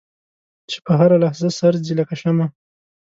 [0.69, 2.47] چې په هره لحظه سر ځي لکه شمع.